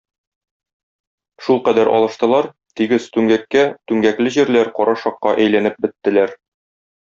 Шулкадәр 1.47 1.91
алыштылар- 1.97 2.49
тигез- 2.81 3.07
түмгәккә, 3.19 3.69
түмгәкле 3.93 4.35
җирләр 4.39 4.73
карашакка 4.81 5.39
әйләнеп 5.47 5.81
беттеләр. 5.89 6.39